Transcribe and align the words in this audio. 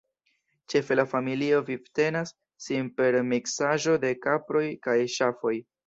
Ĉefe 0.73 0.97
la 0.99 1.05
familio 1.11 1.59
vivtenas 1.67 2.33
sin 2.69 2.91
per 2.99 3.21
miksaĵo 3.31 3.97
de 4.07 4.15
kaproj 4.27 4.69
kaj 4.89 5.01
ŝafoj. 5.21 5.59